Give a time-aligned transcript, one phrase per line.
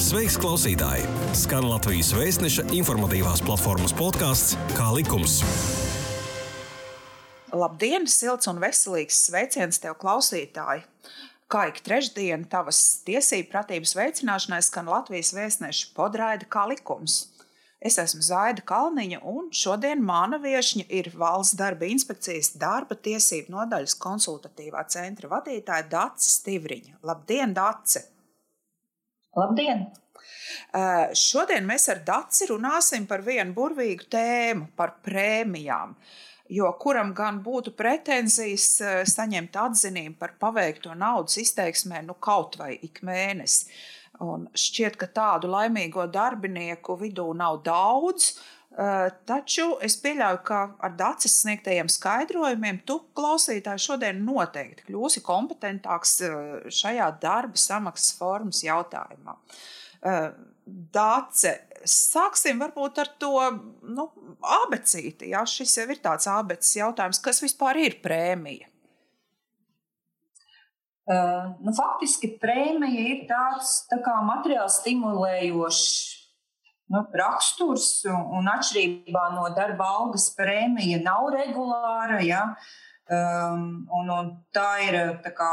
[0.00, 1.02] Sveiks, klausītāji!
[1.36, 5.34] Skan Latvijas vēstneša informatīvās platformas podkāsts Kā likums.
[7.52, 10.86] Labdien, silts un veselīgs sveiciens tev, klausītāji!
[11.52, 17.26] Kā ik trešdien, tavas tiesību pratības veicināšanai skan Latvijas vēstneša podraida kā likums.
[17.76, 23.98] Es esmu Zaida Kalniņa, un šodien mana viesņa ir Valsts darba inspekcijas darba tiesību nodaļas
[24.00, 27.02] konsultatīvā centra vadītāja Dace Stivriņa.
[27.04, 28.06] Labdien, Dace!
[29.38, 29.86] Labdien!
[30.74, 35.94] Uh, šodien mēs ar Daci runāsim par vienu burvīgu tēmu, par prēmijām.
[36.50, 42.74] Jo kuram gan būtu pretenzijas uh, saņemt atzinību par paveikto naudas izteiksmē, nu kaut vai
[42.82, 43.70] ik mēnesi.
[44.20, 48.34] Un šķiet, ka tādu laimīgo darbinieku vidū nav daudz.
[48.34, 48.59] Eh,
[49.26, 56.36] taču es pieļauju, ka ar Dācis sniegtajiem skaidrojumiem tu, klausītāji, šodien noteikti kļūsi kompetentāks eh,
[56.70, 59.34] šajā darba samaksas formas jautājumā.
[60.06, 60.30] Eh,
[60.94, 63.34] Dāce, sāksim varbūt ar to
[63.90, 64.06] nu,
[64.62, 65.32] abecīti.
[65.32, 65.42] Ja?
[65.42, 68.68] Šis jau ir tāds abeces jautājums, kas vispār ir prēmija.
[71.10, 76.19] Uh, nu, faktiski prēmija ir tāds tā materiāli stimulējošs
[76.90, 82.20] nu, raksturs, un, un atšķirībā no darba algas prēmija nav regulāra.
[82.26, 82.44] Ja?
[83.10, 85.50] Um, un, un tā ir tā kā,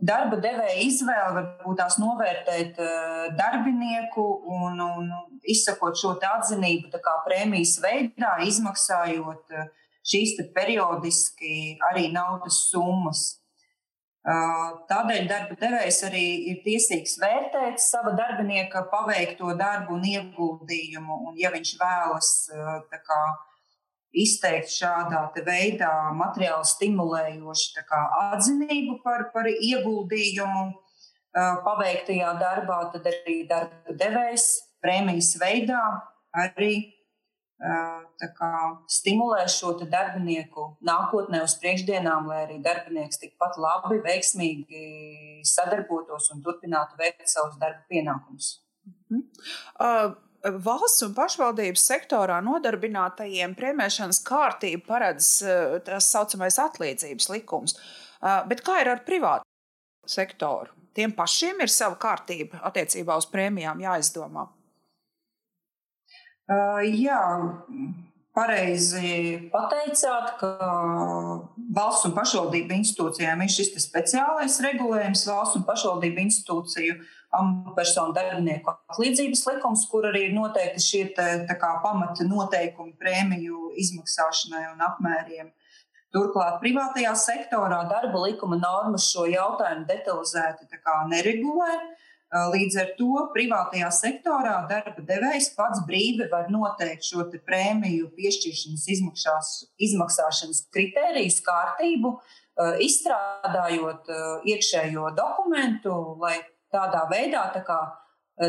[0.00, 4.24] darba devēja izvēle, varbūt tās novērtēt uh, darbinieku
[4.60, 5.10] un, un
[5.44, 9.68] izsakot šo atzinību prēmijas veidā, izmaksājot uh,
[10.06, 13.39] šīs periodiski arī naudas summas.
[14.20, 21.16] Tādēļ darba devējs arī ir tiesīgs vērtēt sava darbinieka paveikto darbu un ieguldījumu.
[21.30, 22.32] Un, ja viņš vēlas
[22.92, 23.20] kā,
[24.12, 28.02] izteikt šādā veidā materiāli stimulējošu kā,
[28.34, 30.68] atzinību par, par ieguldījumu
[31.64, 34.50] paveiktajā darbā, tad arī darba devējs
[34.82, 35.80] prēmijas veidā
[36.36, 36.99] arī
[37.60, 38.52] kā,
[38.88, 46.96] stimulē šo darbinieku nākotnē uz priekšdienām, lai arī darbinieks tikpat labi, veiksmīgi sadarbotos un turpinātu
[47.00, 48.58] veikt savus darba pienākumus.
[49.10, 49.22] Mhm.
[49.78, 50.18] Uh.
[50.40, 55.26] Valsts un pašvaldības sektorā nodarbinātajiem prēmēšanas kārtību paredz
[55.84, 57.76] tā saucamais atlīdzības likums.
[58.48, 59.44] Bet kā ir ar privātu
[60.08, 60.72] sektoru?
[60.96, 64.46] Tiem pašiem ir sava kārtība attiecībā uz prēmijām jāizdomā.
[66.50, 67.20] Uh, jā,
[68.34, 70.50] pareizi pateicāt, ka
[71.76, 76.98] valsts un pašvaldību institūcijām ir šis speciālais regulējums, valsts un pašvaldību institūciju
[77.38, 85.52] amatpersonu darbinieku atlīdzības likums, kur arī ir noteikti šie pamata noteikumi prēmiju izmaksāšanai un apmēriem.
[86.10, 90.66] Turklāt privātajā sektorā darba likuma normas šo jautājumu detalizēti
[91.12, 91.76] neregulē.
[92.30, 99.48] Līdz ar to privātajā sektorā darba devējs pats brīvi var noteikt šo prēmiju piešķiršanas izmaksās,
[99.82, 102.12] izmaksāšanas kritērijas kārtību,
[102.86, 104.12] izstrādājot
[104.46, 106.36] iekšējo dokumentu, lai
[106.70, 107.80] tādā veidā tā kā,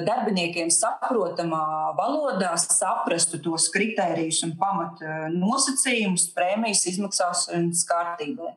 [0.05, 1.63] darbiniekiem saprotamā
[1.97, 5.01] valodā saprastu tos kritērijus un pamat
[5.33, 8.53] nosacījumus prēmijas izmaksāšanas kārtībai.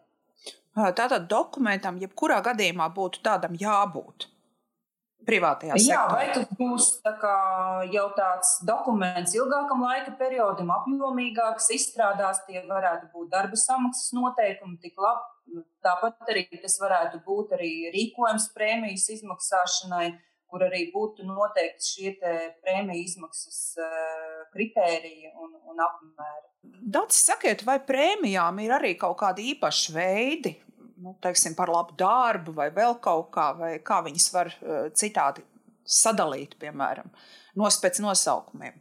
[1.00, 4.28] Tātad dokumentam, jebkurā gadījumā būtu tādam jābūt
[5.26, 5.94] privātajā sektorā.
[5.94, 7.14] Jā, vai tas būs tā
[7.92, 15.00] jau tāds dokuments ilgākam laika periodam, apjomīgāks, izstrādās, tie varētu būt darba samaksas noteikumi, tik
[15.00, 15.62] labi.
[15.84, 20.14] Tāpat arī tas varētu būt arī rīkojums prēmijas izmaksāšanai,
[20.48, 22.12] kur arī būtu noteikti šie
[22.62, 26.46] prēmiju izmaksas uh, kritēriji un, un apmēri.
[26.94, 30.54] Daudz sakiet, vai prēmijām ir arī kaut kādi īpaši veidi,
[31.04, 35.44] nu, teiksim, par labu darbu vai vēl kaut kā, vai kā viņas var uh, citādi
[35.84, 37.10] sadalīt, piemēram,
[37.60, 38.80] nos pēc nosaukumiem.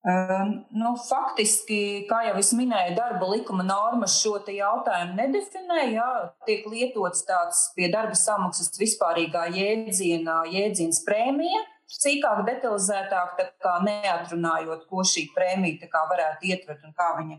[0.00, 5.82] Um, nu, faktiski, kā jau es minēju, darba likuma normas šo jautājumu nedefinē.
[5.92, 6.06] Jā,
[6.48, 11.60] tiek lietots tāds pie darba samaksas vispārīgā jēdziena, jēdziens prēmija.
[11.90, 13.42] Sīkāk, detalizētāk,
[13.84, 17.36] neatrunājot, ko šī prēmija varētu ietvert un kā viņa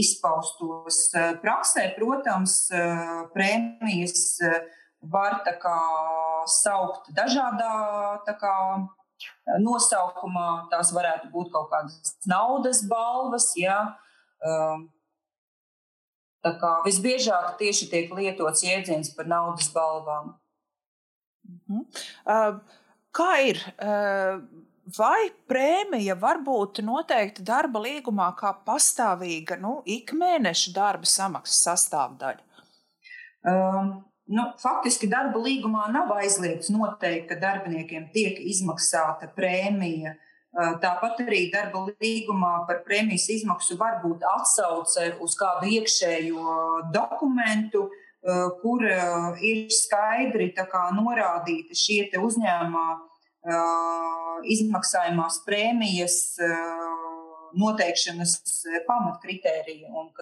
[0.00, 1.88] izpaustos eh, praksē.
[1.98, 4.60] Protams, eh, prēmijas eh,
[5.14, 5.78] var kā,
[6.50, 7.72] saukt dažādā
[8.40, 8.54] kā,
[9.62, 10.48] nosaukumā.
[10.72, 13.52] Tās varētu būt kaut kādas naudas balvas.
[13.56, 13.78] Ja.
[16.44, 20.34] Tā kā visbiežāk tieši tiek lietots jēdziens par naudas balvām.
[21.44, 21.84] Mhm.
[22.24, 22.58] Uh,
[23.16, 23.60] kā ir?
[23.76, 24.42] Uh,
[24.98, 32.44] vai prēmija var būt noteikta darba līgumā kā pastāvīga nu, ikmēneša darba samaksas sastāvdaļa?
[33.44, 33.94] Um,
[34.32, 40.16] nu, faktiski darba līgumā nav aizliegts noteikt, ka darbiniekiem tiek izmaksāta prēmija.
[40.54, 46.58] Tāpat arī darba līgumā par prēmijas izmaksu var būt atsauce uz kādu iekšējo
[46.94, 47.88] dokumentu,
[48.60, 52.86] kur ir skaidri norādīti šie uzņēmumā
[54.54, 56.18] izmaksājumās prēmijas
[57.54, 58.38] noteikšanas
[58.88, 59.90] pamatkritērija.
[59.92, 60.12] Un,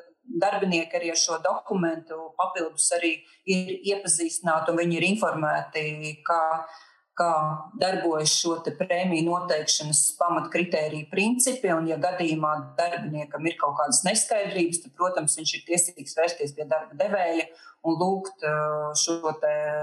[0.42, 3.12] darbinieki arī ar šo dokumentu papildus arī
[3.48, 5.82] ir iepazīstināti un viņi ir informēti,
[6.26, 6.40] kā,
[7.18, 7.32] kā
[7.80, 11.72] darbojas šo prēmiju noteikšanas pamatkritēriju principi.
[11.74, 16.68] Un, ja gadījumā darbiniekam ir kaut kādas neskaidrības, tad, protams, viņš ir tiesīgs vērsties pie
[16.70, 17.50] darba devēja
[17.82, 19.34] un lūgt uh, šo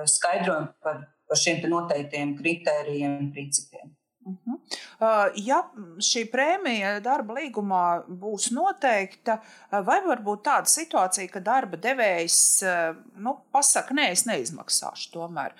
[0.07, 3.95] skaidrojumu par, par šiem noteiktiem kritērijiem un principiem.
[4.29, 4.59] Uh -huh.
[4.99, 5.63] Uh, ja
[6.03, 12.39] šī prēmija darba līgumā būs noteikta, uh, vai var būt tāda situācija, ka darba devējs
[12.63, 15.53] uh, nu, pasakā, nē, es neizmaksāšu tomēr?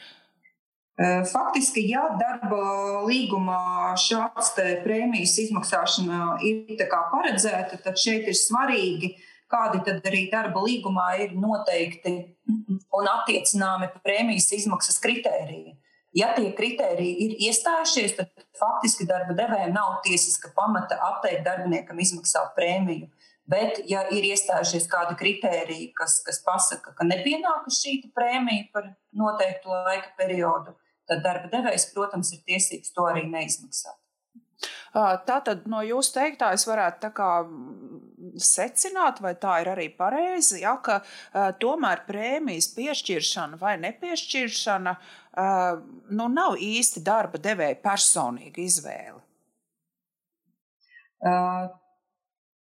[1.32, 4.50] Faktiski, ja darba līgumā šāds
[4.84, 9.14] prēmijas izmaksāšana ir paredzēta, tad šeit ir svarīgi,
[9.50, 12.16] kādi tad arī darba līgumā ir noteikti
[12.48, 15.76] un attiecināmi prēmijas izmaksas kritēriji.
[16.18, 22.56] Ja tie kriteriji ir iestājušies, tad faktiski darba devējiem nav tiesiska pamata atteikt darbiniekam izmaksāt
[22.58, 23.10] prēmiju.
[23.50, 29.74] Bet, ja ir iestājušies kādi kriteriji, kas, kas pasaka, ka nepienākas šī prēmija par noteiktu
[29.74, 30.76] laika periodu,
[31.10, 33.98] tad darba devējs, protams, ir tiesīgs to arī neizmaksāt.
[34.94, 37.12] Tātad no jūsu teiktā es varētu
[38.40, 41.00] secināt, vai tā ir arī pareizi, ja, ka
[41.62, 44.96] tomēr prēmijas piešķiršana vai nepiešķiršana
[46.12, 49.20] nu, nav īsti darba devēja personīga izvēle.
[51.20, 51.68] Uh,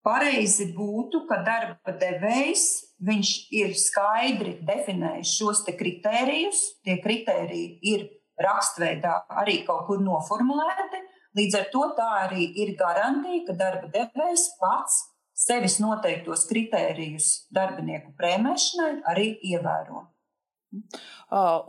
[0.06, 2.68] pareizi būtu, ka darba devējs
[3.06, 6.62] viņš ir skaidri definējis šos kritērijus.
[6.86, 8.06] Tie kritēriji ir
[8.40, 11.02] rakstveidā arī kaut kur noformulēti.
[11.36, 15.02] Līdz ar to tā arī ir garantija, ka darba devējs pats
[15.36, 20.06] sevis noteiktos kritērijus darbinieku prēmēšanai arī ievēro.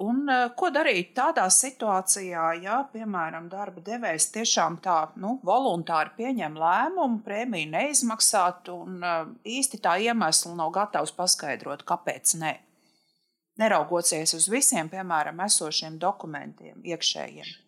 [0.06, 7.20] Un ko darīt tādā situācijā, ja, piemēram, darba devējs tiešām tā nu, voluntāri pieņem lēmumu,
[7.26, 9.02] prēmiju neizmaksāt, un
[9.46, 12.56] īsti tā iemesla nav gatavs paskaidrot, kāpēc ne?
[13.56, 17.65] Neraugoties uz visiem, piemēram, esošiem dokumentiem, iekšējiem.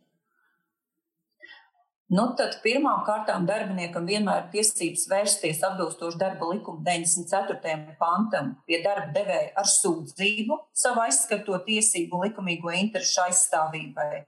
[2.09, 7.97] Nu, tad pirmām kārtām darbiniekam vienmēr ir tiesības vērsties atbilstoši darba likuma 94.
[8.01, 14.23] pantam pie darba devēja ar sūdzību savu aizskato tiesību likumīgo interešu aizstāvībai.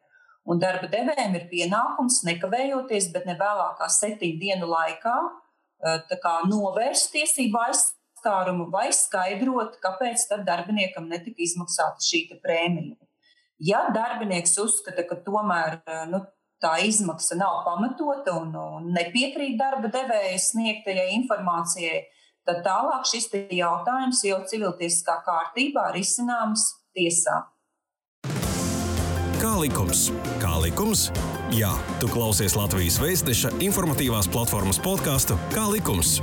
[0.45, 7.63] Un darba devējiem ir pienākums nekavējoties, bet ne vēlākā septiņu dienu laikā eh, novērst tiesību
[7.63, 12.99] aizstārumu vai skaidrot, kāpēc darbiniekam netika izmaksāta šī prēmija.
[13.57, 16.21] Ja darbinieks uzskata, ka tomēr eh, nu,
[16.61, 22.03] tā izmaksa nav pamatota un, un nepiekrīt darba devēja sniegtajai informācijai,
[22.49, 27.43] tad tālāk šis jautājums jau civiltiesiskā kārtībā risināms tiesā.
[29.41, 30.11] Kā likums?
[30.37, 31.09] Kā likums?
[31.57, 36.19] Jā, tu klausies Latvijas Vēstneša informatīvās platformas podkāstu Kā likums?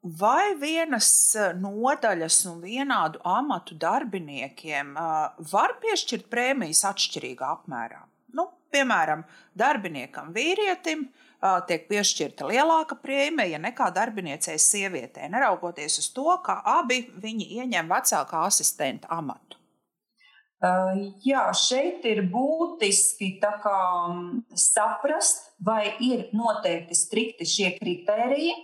[0.00, 1.10] Vai vienas
[1.58, 4.94] nodaļas un vienādu amatu darbiniekiem
[5.50, 8.07] var piešķirt prēmijas atšķirīgā apmērā?
[8.74, 9.24] Piemēram,
[9.56, 11.06] darbiniekam vīrietim
[11.68, 18.42] tiek piešķirta lielāka prēmija nekā darbiniecei sievietē, neraugoties uz to, ka abi viņi ieņem vecākā
[18.48, 19.56] asistenta amatu.
[21.22, 23.82] Jā, šeit ir būtiski kā,
[24.58, 28.56] saprast, vai ir noteikti strikti šie kritēriji.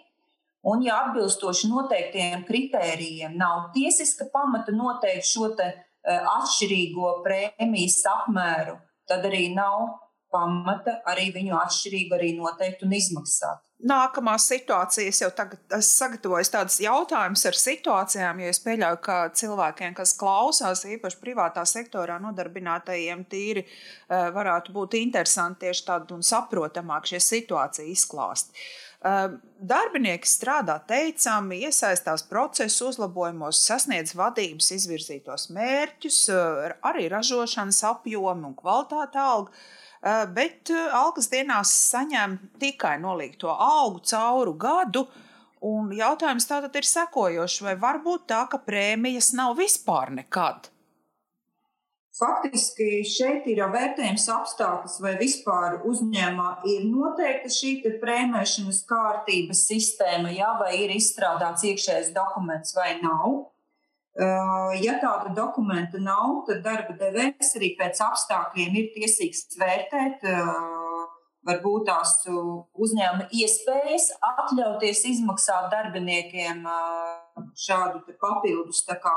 [0.64, 8.78] Un, ja atbilstoši noteiktiem kritērijiem nav tiesiska pamata noteikt šo atšķirīgo prēmijas apmēru,
[9.10, 10.00] tad arī nav
[10.34, 13.62] pamata arī viņu atšķirīgi arī noteikt un izmaksāt.
[13.84, 19.16] Nākamā situācija, es jau tagad esmu sagatavojis tādus jautājumus ar situācijām, jo es pieļauju, ka
[19.36, 26.24] cilvēkiem, kas klausās, īpaši privātā sektorā nodarbinātajiem, tīri eh, varētu būt interesanti tieši tādu un
[26.24, 28.54] saprotamāk šie situācija izklāst.
[28.54, 38.52] Eh, darbinieki strādā teicami, iesaistās procesu uzlabojumos, sasniedz vadības izvirzītos mērķus, eh, arī ražošanas apjomu
[38.52, 39.52] un kvalitāti algu
[40.04, 45.06] Eh, bet eh, algas dienās saņem tikai nolīgto algu cauru gadu.
[45.64, 50.68] Un jautājums tātad ir sekojošs, vai var būt tā, ka prēmijas nav vispār nekad?
[52.14, 60.52] Faktiski šeit ir vērtējums apstākļus, vai vispār uzņēmumā ir noteikta šī prēmēšanas kārtības sistēma, jā,
[60.60, 63.50] vai ir izstrādāts iekšējais dokuments vai nav.
[64.78, 70.22] Ja tāda dokumenta nav, tad darba devējs arī pēc apstākļiem ir tiesīgs vērtēt
[71.44, 76.62] varbūt tās uzņēmuma iespējas atļauties izmaksāt darbiniekiem
[77.58, 79.16] šādu papildus kā,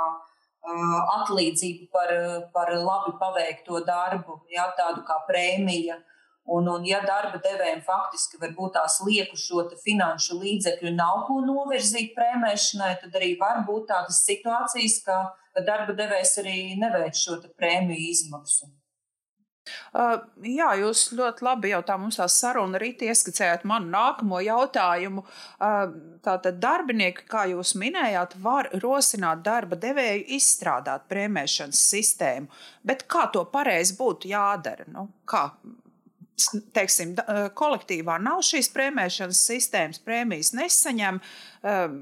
[0.67, 2.11] atlīdzību par,
[2.53, 5.97] par labi paveikto darbu, jā, tādu kā prēmija.
[6.47, 12.13] Un, un ja darba devējiem faktiski varbūt tās lieku šo finanšu līdzekļu nav ko novirzīt
[12.15, 15.17] prēmēšanai, tad arī var būt tādas situācijas, ka,
[15.67, 18.71] darba devējs arī neveic šo prēmiju izmaksu.
[19.93, 25.23] Uh, jā, jūs ļoti labi jau tā mums tā saruna arī ieskicējāt manu nākamo jautājumu.
[25.23, 25.77] Uh,
[26.25, 32.51] tātad darbinieki, kā jūs minējāt, var rosināt darba devēju izstrādāt prēmēšanas sistēmu,
[32.87, 34.87] bet kā to pareizi būtu jādara?
[34.91, 35.49] Nu, kā?
[36.77, 37.15] Teiksim,
[37.57, 41.17] kolektīvā nav šīs prēmēšanas sistēmas, prēmijas nesaņem.
[41.65, 41.97] Uh,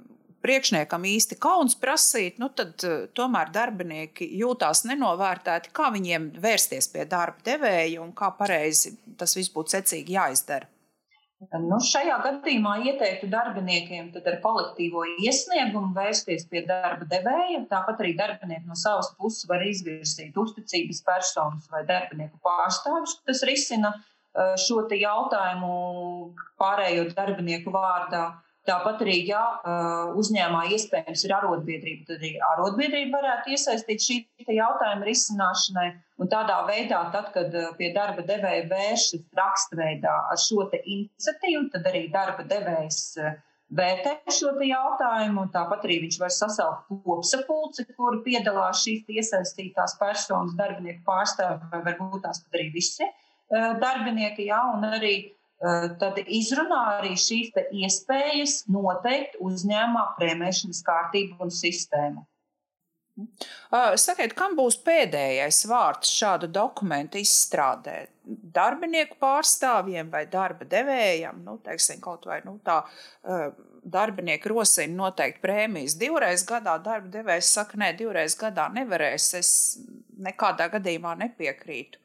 [0.45, 7.09] priekšniekam īsti kauns prasīt, nu tad uh, tomēr darbinieki jūtās nenovērtēti, kā viņiem vērsties pie
[7.09, 10.69] darba devēja un kā pareizi tas viss būtu secīgi jāizdara.
[11.51, 17.65] Nu, šajā gadījumā ieteiktu darbiniekiem ar kolektīvo iesniegumu vērsties pie darba devēja.
[17.69, 23.91] Tāpat arī darbinieki no savas puses var izvirzīt uzticības personas vai darbinieku pārstāvjus, kas risina
[23.91, 25.75] uh, šo jautājumu
[26.61, 28.25] pārējo darbinieku vārdā.
[28.65, 29.41] Tāpat arī, ja
[30.17, 34.15] uzņēmumā iespējams ir arotbiedrība, tad arī arotbiedrība varētu iesaistīt šī
[34.57, 35.87] jautājuma risināšanai.
[36.17, 42.07] Un tādā veidā, tad, kad pie darba devēja vēršas rakstveidā ar šo iniciatīvu, tad arī
[42.13, 43.03] darba devējs
[43.75, 45.45] vērtē šo jautājumu.
[45.53, 52.25] Tāpat arī viņš var sasaukt kopsapulci, kur piedalās šīs iesaistītās personas, darbinieku pārstāvji, vai varbūt
[52.25, 53.05] tās arī visi
[53.53, 55.34] darbinieki, jā, un arī
[56.01, 62.25] tad izrunā arī šīs iespējas noteikt uzņēmumā prēmēšanas kārtību un sistēmu.
[63.15, 68.09] Eh, sakiet, kam būs pēdējais vārds šādu dokumentu izstrādē?
[68.25, 71.39] Darbinieku pārstāvjiem vai darba devējiem?
[71.45, 73.53] Nu, teiksim, kaut vai nu, tā eh,
[73.95, 76.75] darbinieki rosina noteikti prēmijas divreiz gadā.
[76.83, 79.29] Darba devējs saka, nē, divreiz gadā nevarēs.
[79.39, 79.51] Es
[80.19, 82.01] nekādā gadījumā nepiekrītu.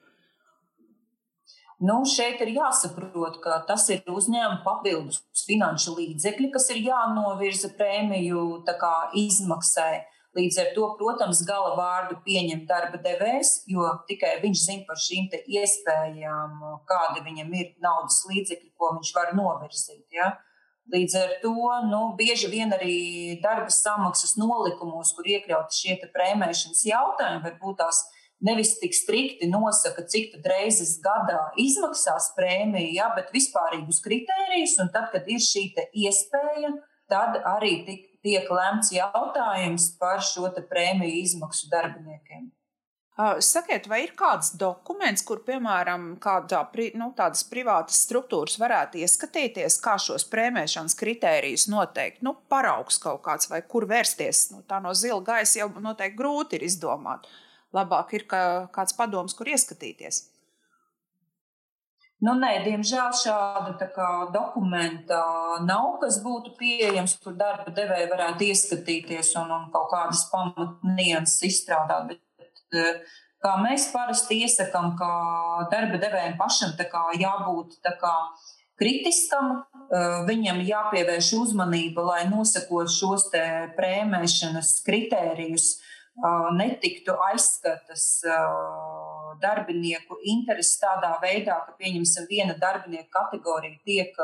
[1.80, 8.42] Nu, šeit ir jāsaprot, ka tas ir uzņēmuma papildus finanšu līdzekļi, kas ir jānovirza prēmiju
[9.16, 10.02] izmaksai.
[10.36, 15.32] Līdz ar to, protams, gala vārdu pieņem darba devējs, jo tikai viņš zina par šīm
[15.40, 20.04] iespējām, kāda viņam ir naudas līdzekļi, ko viņš var novirzīt.
[20.14, 20.34] Ja?
[20.92, 21.56] Līdz ar to
[21.88, 28.19] nu, bieži vien arī darba samaksas nolikumos, kur iekļauti šie prēmēšanas jautājumi, varbūt tās ir
[28.40, 34.78] nevis tik strikti nosaka, cik reizes gadā izmaksās prēmija, ja, bet vispārīgus kritērijus.
[34.82, 35.66] Un tad, kad ir šī
[36.06, 36.72] iespēja,
[37.10, 42.48] tad arī tik, tiek lemts jautājums par šo prēmiju izmaksu darbiniekiem.
[43.44, 46.62] Sakiet, vai ir kāds dokuments, kur, piemēram, kādā,
[46.96, 52.22] nu, tādas privātas struktūras varētu ieskatīties, kā šos prēmēšanas kritērijus noteikt?
[52.24, 54.46] Nu, paraugs kaut kāds, vai kur vērsties?
[54.54, 57.28] Nu, tā no zila gaisa jau noteikti grūti ir izdomāt.
[57.28, 58.42] Uh, labāk ir ka
[58.74, 60.24] kāds padoms, kur ieskatīties.
[62.20, 65.20] Nu, nē, diemžēl šāda kā, dokumenta
[65.64, 72.12] nav, kas būtu pieejams, kur darba devēja varētu ieskatīties un, un kaut kādas pamatnieces izstrādāt.
[72.12, 73.00] Bet, eh,
[73.40, 75.10] kā mēs parasti iesakām, ka
[75.72, 78.14] darba devējiem pašam kā, jābūt kā,
[78.76, 83.30] kritiskam, eh, viņam jāpievērš uzmanība, lai nosakot šos
[83.80, 85.78] prēmēšanas kritērijus
[86.56, 88.22] netiktu aizskatas
[89.40, 94.16] darbinieku intereses tādā veidā, ka, pieņemsim, viena darbinieku kategorija tiek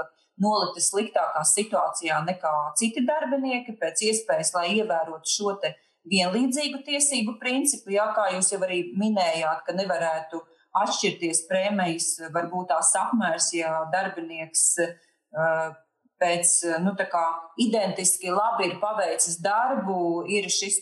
[0.42, 5.54] nolikta sliktākā situācijā nekā citi darbinieki, pēc iespējas, lai ievērotu šo
[6.06, 7.94] vienlīdzīgu tiesību principu.
[7.96, 10.42] Jā, kā jūs jau arī minējāt, ka nevarētu
[10.76, 14.66] atšķirties prēmijas, varbūt tās apmērs, ja darbinieks
[16.20, 16.52] pēc
[16.84, 16.94] nu,
[17.60, 20.80] identiski labi ir paveicis darbu, ir šis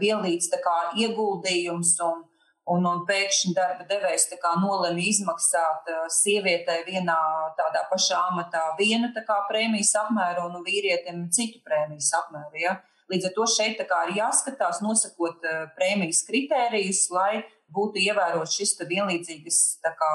[0.00, 1.94] vienlīdz kā, ieguldījums.
[2.06, 2.26] Un,
[2.70, 4.28] un, un pēkšņi darba devējs
[4.62, 7.18] nolemj izmaksāt sievietei vienā
[7.58, 12.62] tādā pašā amatā vienu kā, prēmijas apmēru un vīrietim citu prēmijas apmēru.
[12.62, 12.76] Ja?
[13.10, 15.42] Līdz ar to šeit kā, ir jāskatās, nosakot
[15.78, 17.42] prēmijas kritērijus, lai
[17.74, 20.12] būtu ievērots šis vienlīdzīgas kā,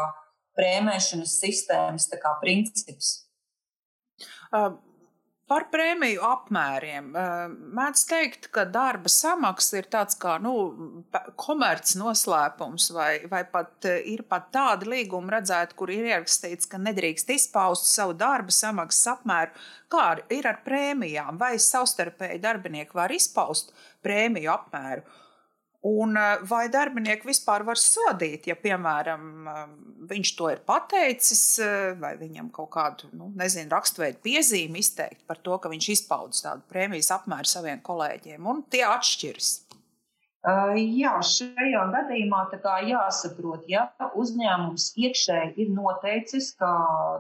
[0.56, 3.25] prēmēšanas sistēmas kā, princips.
[5.46, 7.12] Par prēmiju apmēriem.
[7.78, 10.54] Mēdz teikt, ka darba samaksa ir tāds kā nu,
[11.38, 17.30] komerces noslēpums, vai, vai pat ir pat tādi līgumi redzēti, kur ir ierakstīts, ka nedrīkst
[17.36, 19.54] izpaust savu darba samaksas apmēru.
[19.94, 21.38] Kā ir ar prēmijām?
[21.38, 23.70] Vai savstarpēji darbinieki var izpaust
[24.02, 25.06] prēmiju apmēru?
[25.86, 29.66] Un eh, vai darbinieki vispār var sodīt, ja, piemēram, eh,
[30.10, 35.38] viņš to ir pateicis, eh, vai viņam kaut kādu, nu, nezinu, raksturveidu piezīmi izteikt par
[35.46, 39.52] to, ka viņš izpaudis tādu prēmijas apmēru saviem kolēģiem, un tie atšķiras?
[40.46, 42.42] Jā, šajā gadījumā
[42.86, 46.70] jāsaprot, ja uzņēmums iekšēji ir noteicis, ka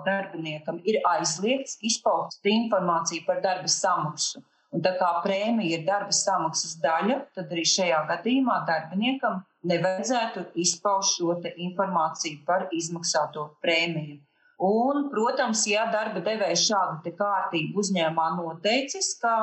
[0.05, 4.43] darbiniekam ir aizliegts izpaust informāciju par darba samaksu.
[4.75, 9.38] Un tā kā prēmija ir darba samaksas daļa, tad arī šajā gadījumā darbiniekam
[9.72, 14.17] nevajadzētu izpaust šo informāciju par izmaksāto prēmiju.
[14.65, 19.34] Un, protams, ja darba devējs šādu kārtību uzņēmumā noteicis, ka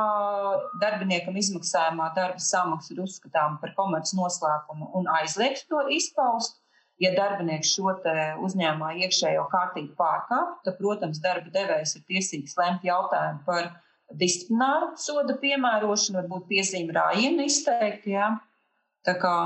[0.80, 6.56] darbiniekam izmaksājumā darba samaksa ir uzskatāma par komerces noslēpumu un aizliegs to izpaust,
[7.00, 7.92] ja darbinieks šo
[8.48, 13.68] uzņēmumā iekšējo kārtību pārkāpj, tad, protams, darba devējs ir tiesīgs lemt jautājumu par
[14.20, 18.08] disciplināru soda piemērošanu, varbūt piezīme rājienu izteikt.
[18.10, 18.32] Ja?
[19.06, 19.36] Tā kā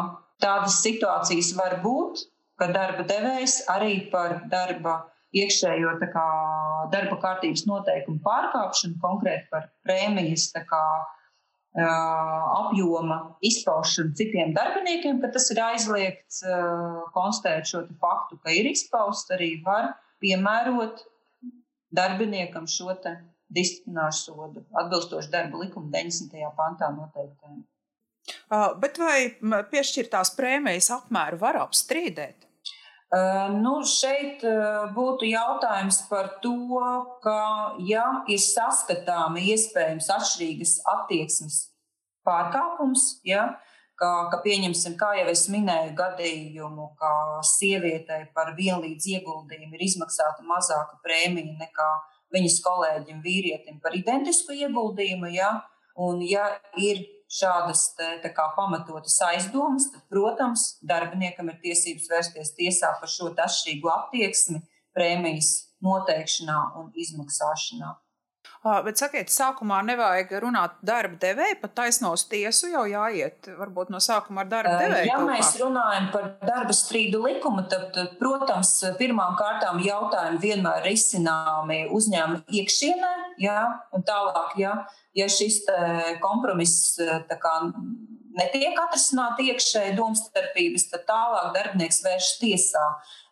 [0.42, 2.26] tādas situācijas var būt,
[2.60, 5.02] ka darba devējs arī par darba
[5.36, 6.28] iekšējo kā,
[6.92, 10.84] darba kārtības noteikumu pārkāpšanu, konkrēti par prēmijas kā,
[11.76, 16.40] apjoma izpaušanu citiem darbiniekiem, ka tas ir aizliegts
[17.12, 19.92] konstatēt šo faktu, ka ir izpausts, arī var
[20.24, 21.04] piemērot
[21.92, 22.96] darbiniekam šo
[23.52, 26.50] disciplināru sodu atbilstoši darba likuma 90.
[26.58, 27.62] pantā noteiktajiem.
[28.50, 29.18] Uh, bet vai
[29.70, 32.46] piešķirtās prēmijas apmēru var apstrīdēt?
[33.06, 36.80] Uh, nu, šeit uh, būtu jautājums par to,
[37.22, 37.38] ka,
[37.86, 41.60] ja ir saskatāmi iespējams atšķirīgas attieksmes
[42.26, 43.44] pārkāpums, ja,
[43.94, 47.12] ka, ka pieņemsim, kā jau es minēju, gadījumu, ka
[47.46, 54.56] sievietei par vienlīdz ieguldījumu ir izmaksāta mazāka prēmija nekā uh, viņas kolēģim, vīrietim par identisku
[54.56, 55.30] ieguldījumu.
[55.34, 55.50] Ja?
[55.96, 56.48] Un, ja
[56.80, 63.32] ir šādas te, kā, pamatotas aizdomas, tad, protams, darbiniekam ir tiesības vērsties tiesā par šo
[63.32, 64.62] atšķirīgu attieksmi
[64.96, 65.52] prēmijas
[65.84, 67.94] noteikšanā un izmaksāšanā.
[68.86, 73.48] Bet sakiet, sākumā nevajag runāt darba devēju, pat taisno uz tiesu jau jāiet.
[73.58, 75.10] Varbūt no sākuma ar darba devēju.
[75.10, 80.96] Ja mēs runājam par darba strīdu likumu, tad, tad protams, pirmām kārtām jautājumi vienmēr ir
[80.96, 83.60] izcināmi uzņēmuma iekšienē, jā,
[83.94, 84.74] un tālāk, ja,
[85.16, 85.62] ja šis
[86.24, 86.96] kompromiss
[87.30, 87.56] kā,
[88.36, 92.84] netiek atrisināti iekšēji domstarpības, tad tālāk darbinieks vēršas tiesā.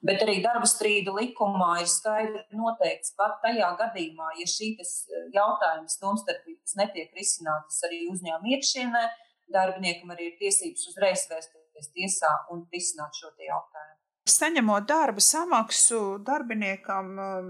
[0.05, 6.01] Bet arī darba strīdu likumā ir skaidri noteikts, pat tajā gadījumā, ja šīs eh, jautājums
[6.03, 9.05] domstarpības netiek risinātas arī uzņēmuma iekšienē,
[9.55, 13.94] darbiniekam arī ir tiesības uzreiz vērsties tiesā un risināt šo jautājumu.
[14.25, 17.49] Saņemot darba samaksu, darbiniekam um,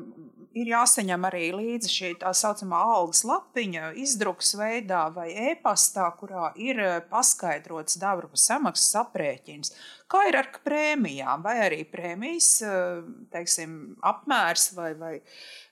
[0.58, 6.82] ir jāsaņem arī līdzi šī tā saucamā algas lapiņa, izdruks veidā vai e-pastā, kurā ir
[6.82, 9.70] uh, paskaidrots darba samaksas aprēķins.
[10.10, 15.14] Kā ir ar prēmijām, vai arī prēmijas uh, teiksim, apmērs vai, vai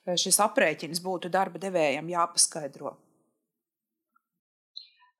[0.06, 2.94] šis aprēķins būtu darba devējam jāpaskaidro?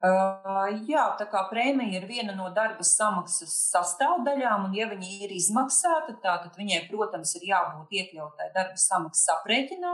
[0.03, 5.35] Uh, jā, tā kā prēmija ir viena no darba samaksas sastāvdaļām, un ja viņa ir
[5.37, 9.93] izmaksāta, tad viņai, protams, ir jābūt iekļautai darba samaksas aprēķinā.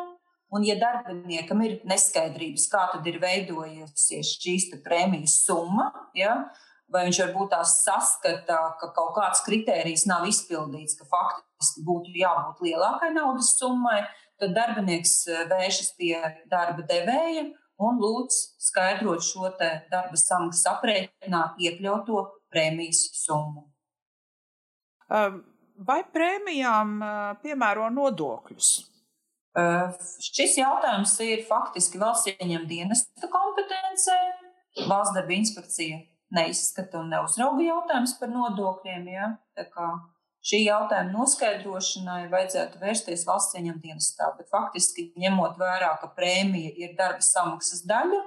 [0.57, 6.39] Un, ja darbiniekam ir neskaidrības, kā tad ir veidojusies šīs prēmijas summa, ja,
[6.89, 12.65] vai viņš varbūt tās saskata, ka kaut kāds kritērijs nav izpildīts, ka faktiski būtu jābūt
[12.65, 14.01] lielākai naudas summai,
[14.41, 15.19] tad darbinieks
[15.53, 16.17] vēršas pie
[16.49, 18.39] darba devēja un lūdz
[18.69, 23.69] skaidrot šo darba samaksas aprēķinā iekļauto prēmijas summu.
[25.89, 26.99] Vai prēmijām
[27.43, 28.73] piemēro nodokļus?
[30.23, 34.19] Šis jautājums ir faktiski valsts ieņem dienesta kompetencē.
[34.91, 36.03] Valsts darba inspekcija
[36.35, 39.09] neizskata un neuzrauga jautājumus par nodokļiem.
[39.15, 39.33] Ja?
[40.45, 44.31] Šī jautājuma noskaidrošanai vajadzētu vērsties valsts ieņem dienestā.
[44.39, 48.21] Bet faktiski, ņemot vērā, ka prēmija ir darba samaksas daļa,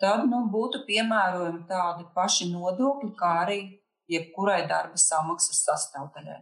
[0.00, 3.60] tad nu, būtu piemērojami tādi paši nodokļi, kā arī
[4.10, 6.40] jebkurai darba samaksas sastāvdaļai.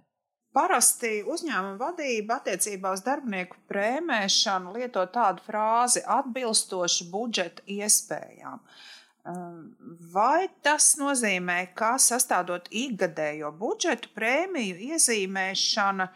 [0.56, 8.62] Parasti uzņēmuma vadība attiecībā uz darbinieku prēmēšanu lieto tādu frāzi atbilstoši budžeta iespējām.
[9.24, 9.58] Uh,
[10.12, 16.06] Vai tas nozīmē, ka sastādot ikgadējo budžetu, prēmiju iezīmēšana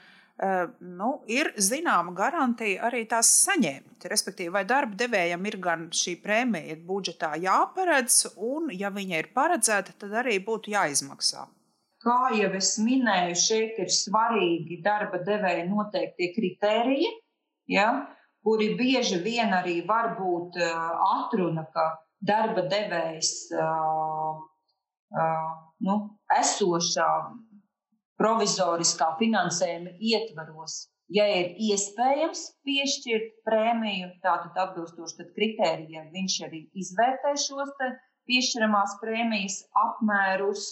[0.80, 4.06] nu, ir zināma garantija arī tās saņemt.
[4.10, 9.94] Respektīvi, vai darba devējam ir gan šī prēmija budžetā jāparedz, un, ja viņa ir paredzēta,
[9.98, 11.46] tad arī būtu jāizmaksā.
[12.02, 17.12] Kā jau es minēju, šeit ir svarīgi darba devēja noteiktie kritēriji,
[17.70, 17.90] ja,
[18.42, 24.38] kuri bieži vien arī var būt atruna, ka darba devējs uh,
[25.18, 25.50] uh,
[25.86, 25.96] nu,
[26.38, 27.10] esošā
[28.20, 30.76] provizoriskā finansējuma ietvaros,
[31.12, 37.74] ja ir iespējams piešķirt prēmiju, tātad atbilstoši kritērijiem, viņš arī izvērtē šos
[38.30, 39.58] piešķiramās prēmijas
[39.88, 40.70] apmērus.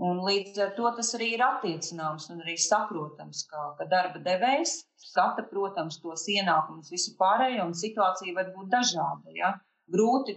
[0.00, 4.76] Un līdz ar to tas arī ir attiecināms un arī saprotams, ka, ka darba devējs
[5.10, 9.34] skata, protams, tos ienākumus, visu pārējo, un situācija var būt dažāda.
[9.34, 9.50] Ja?
[9.90, 10.36] Grūti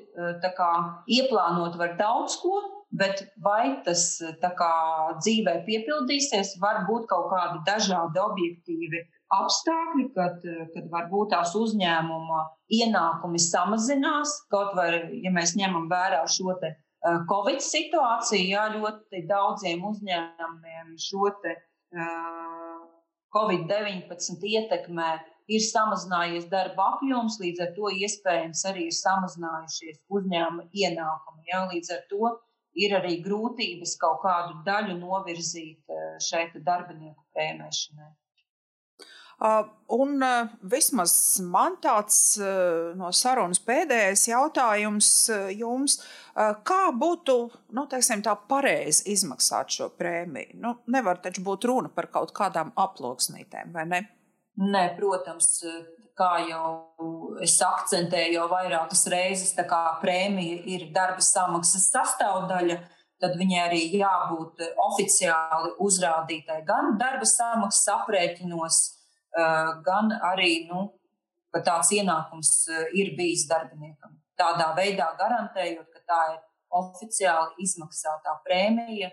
[0.58, 0.72] kā,
[1.14, 2.62] ieplānot var daudz ko,
[2.94, 4.04] Bet vai tas
[4.40, 4.74] kā,
[5.18, 9.02] dzīvē piepildīsies, var būt kaut kādi dažādi objektīvi
[9.34, 12.44] apstākļi, kad, kad varbūt tās uzņēmuma
[12.78, 14.36] ienākumi samazinās.
[14.54, 14.92] Kaut vai,
[15.26, 16.76] ja mēs ņemam vērā šo te
[17.32, 22.78] Covid situāciju, jā, ļoti daudziem uzņēmumiem šo te uh,
[23.34, 25.10] Covid-19 ietekmē
[25.52, 31.46] ir samazinājies darba apjoms, līdz ar to iespējams arī ir samazinājušies uzņēmuma ienākumi.
[31.52, 32.34] Jā, līdz ar to
[32.80, 38.12] ir arī grūtības kaut kādu daļu novirzīt eh, šeit darbinieku prēmēšanai.
[39.94, 45.10] Un uh, vismaz man tāds uh, no sarunas pēdējais jautājums
[45.58, 45.98] jums,
[46.64, 47.36] kā būtu
[47.76, 50.62] nu, teiksim, tā pareizi izmaksāt šo prēmiju?
[50.64, 54.02] Nu, nevar taču būt runa par kaut kādām aploksnītēm, vai ne?
[54.62, 55.64] Nē, protams,
[56.18, 62.78] kā jau es akcentēju jau vairākas reizes, tā kā prēmija ir darba samaksas sastāvdaļa,
[63.24, 68.80] tad viņai arī jābūt oficiāli uzrādītai gan darba samaksas aprēķinos,
[69.38, 70.92] eh, gan arī, nu,
[71.54, 74.20] tāds ienākums eh, ir bijis darbiniekam.
[74.38, 76.40] Tādā veidā garantējot, ka tā ir
[76.74, 79.12] oficiāli izmaksātā prēmija,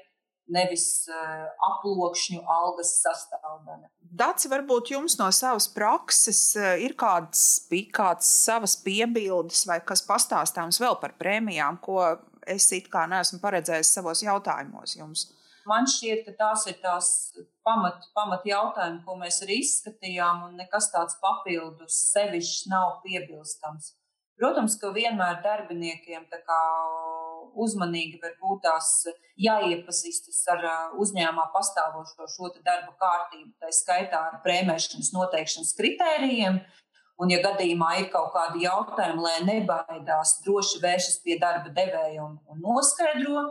[0.51, 3.91] nevis uh, aploksņu algas sastāvdaļa.
[4.11, 7.63] Dats, varbūt jums no savas prakses uh, ir kāds,
[7.95, 12.03] kāds savas piebildes vai kas pastāstāms vēl par prēmijām, ko
[12.47, 15.29] es it kā neesmu paredzējis savos jautājumos jums.
[15.69, 17.09] Man šķiet, ka tās ir tās
[17.67, 23.93] pamat, pamat jautājumi, ko mēs arī izskatījām, un nekas tāds papildus sevišķs nav piebilstams.
[24.41, 26.61] Protams, ka vienmēr darbiniekiem kā
[27.55, 28.91] uzmanīgi varbūt tās
[29.41, 30.67] jāiepazīstas ar
[31.01, 36.61] uzņēmumā pastāvošo šo darba kārtību, tā skaitā ar prēmēšanas noteikšanas kritērijiem.
[37.21, 42.39] Un, ja gadījumā ir kaut kādi jautājumi, lai nebaidās, droši vēršas pie darba devēja un,
[42.49, 43.43] un noskaidro,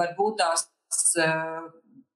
[0.00, 0.64] varbūt tās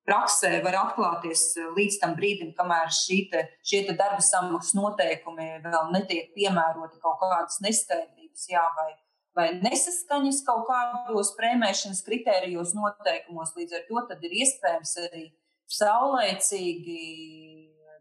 [0.09, 1.45] praksē var atklāties
[1.77, 2.89] līdz tam brīdim, kamēr
[3.31, 8.95] te, šie te darba samaksas noteikumi vēl netiek piemēroti kaut kādas neskaidrības, jā, vai,
[9.41, 13.55] vai nesaskaņas kaut kādos prēmēšanas kritērijos, noteikumos.
[13.57, 15.25] Līdz ar to ir iespējams arī
[15.71, 17.01] saulēcīgi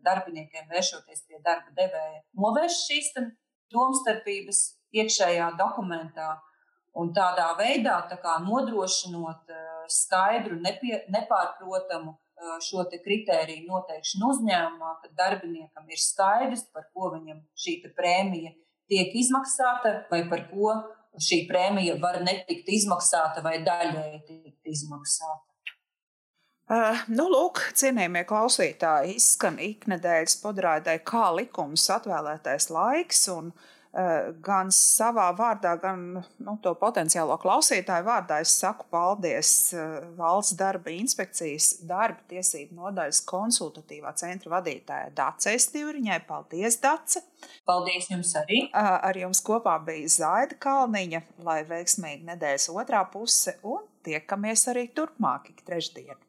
[0.05, 3.11] darbiniekiem vēršoties pie darba devēja, novērst šīs
[3.73, 4.61] domstarpības
[4.95, 6.37] iekšējā dokumentā.
[6.99, 14.95] Un tādā veidā tā kā, nodrošinot uh, skaidru, nepie, nepārprotamu uh, šo kritēriju noteikšanu uzņēmumā,
[15.03, 18.55] kad darbiniekam ir skaidrs, par ko viņam šī prēmija
[18.89, 20.73] tiek izmaksāta vai par ko
[21.17, 25.45] šī prēmija var netikt izmaksāta vai daļēji tikt izmaksāta.
[26.69, 33.23] Uh, nu, lūk, cienījamie klausītāji, izskan iknedēļas podrādē, kā likums atvēlētais laiks.
[33.33, 33.78] Un, uh,
[34.45, 40.93] gan savā vārdā, gan nu, to potenciālo klausītāju vārdā es saku paldies eh, Valsts darba
[40.93, 46.19] inspekcijas darba tiesību nodaļas konsultatīvā centra vadītājai Dacei Stīvriņai.
[46.29, 47.25] Paldies, Dace!
[47.65, 48.67] Paldies jums arī!
[48.69, 54.85] Eh, ar jums kopā bija Zaida Kalniņa, lai veiksmīgi nedēļas otrā puse un tiekamies arī
[54.93, 56.28] turpmāk ik trešdien.